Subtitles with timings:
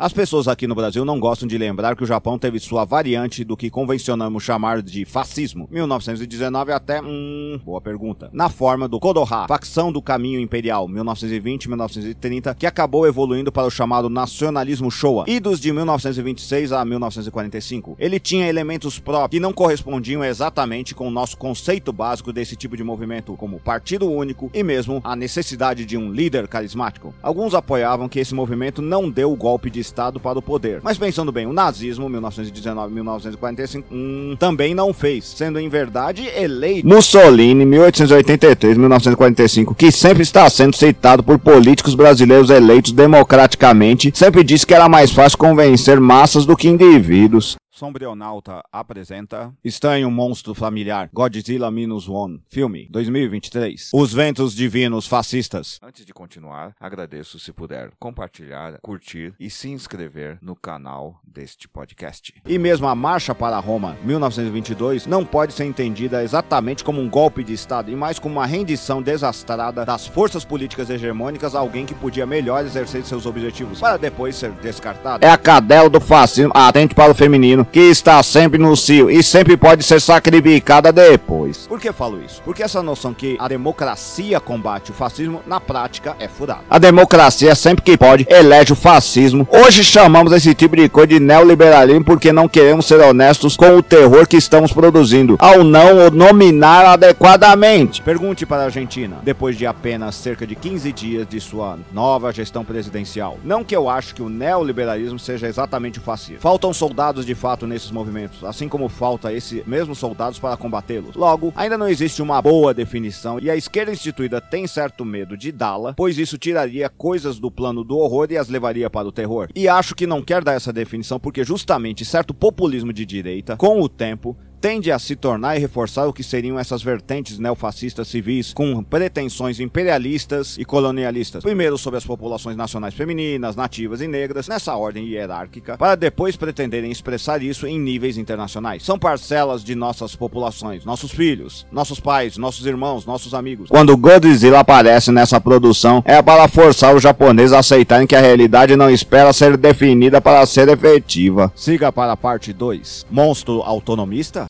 [0.00, 3.44] As pessoas aqui no Brasil não gostam de lembrar que o Japão teve sua variante
[3.44, 9.46] do que convencionamos chamar de fascismo, 1919 até, hum, boa pergunta, na forma do Kodoha,
[9.46, 15.60] facção do caminho imperial, 1920-1930, que acabou evoluindo para o chamado nacionalismo Showa, e dos
[15.60, 17.96] de 1926 a 1945.
[17.98, 22.74] Ele tinha elementos próprios que não correspondiam exatamente com o nosso conceito básico desse tipo
[22.74, 27.12] de movimento, como partido único e mesmo a necessidade de um líder carismático.
[27.22, 30.80] Alguns apoiavam que esse movimento não deu o golpe de Estado para o poder.
[30.82, 37.64] Mas pensando bem, o nazismo, 1919-1945, hum, também não fez, sendo em verdade eleito Mussolini,
[37.66, 44.88] 1883-1945, que sempre está sendo citado por políticos brasileiros eleitos democraticamente, sempre disse que era
[44.88, 47.59] mais fácil convencer massas do que indivíduos.
[47.80, 56.04] Sombrionauta apresenta Estranho Monstro Familiar Godzilla Minus One Filme 2023 Os Ventos Divinos Fascistas Antes
[56.04, 62.34] de continuar, agradeço se puder compartilhar, curtir e se inscrever no canal deste podcast.
[62.46, 67.42] E mesmo a Marcha para Roma 1922 não pode ser entendida exatamente como um golpe
[67.42, 71.94] de Estado e mais como uma rendição desastrada das forças políticas hegemônicas a alguém que
[71.94, 75.24] podia melhor exercer seus objetivos para depois ser descartado.
[75.24, 79.22] É a cadela do fascismo atente para o feminino que está sempre no cio e
[79.22, 81.66] sempre pode ser sacrificada depois.
[81.66, 82.42] Por que falo isso?
[82.44, 86.62] Porque essa noção que a democracia combate o fascismo, na prática, é furada.
[86.68, 89.46] A democracia, sempre que pode, elege o fascismo.
[89.50, 93.82] Hoje chamamos esse tipo de coisa de neoliberalismo porque não queremos ser honestos com o
[93.82, 98.02] terror que estamos produzindo, ao não o nominar adequadamente.
[98.02, 102.64] Pergunte para a Argentina, depois de apenas cerca de 15 dias de sua nova gestão
[102.64, 103.38] presidencial.
[103.44, 106.40] Não que eu acho que o neoliberalismo seja exatamente o fascismo.
[106.40, 111.14] Faltam soldados de fato nesses movimentos, assim como falta esses mesmos soldados para combatê-los.
[111.14, 115.52] Logo, ainda não existe uma boa definição e a esquerda instituída tem certo medo de
[115.52, 119.48] dá-la, pois isso tiraria coisas do plano do horror e as levaria para o terror.
[119.54, 123.80] E acho que não quer dar essa definição porque justamente certo populismo de direita, com
[123.80, 128.52] o tempo, tende a se tornar e reforçar o que seriam essas vertentes neofascistas civis
[128.52, 131.42] com pretensões imperialistas e colonialistas.
[131.42, 136.90] Primeiro sobre as populações nacionais femininas, nativas e negras, nessa ordem hierárquica, para depois pretenderem
[136.90, 138.82] expressar isso em níveis internacionais.
[138.82, 143.70] São parcelas de nossas populações, nossos filhos, nossos pais, nossos irmãos, nossos amigos.
[143.70, 148.76] Quando Godzilla aparece nessa produção, é para forçar os japoneses a aceitarem que a realidade
[148.76, 151.50] não espera ser definida para ser efetiva.
[151.56, 153.06] Siga para a parte 2.
[153.10, 154.49] Monstro autonomista?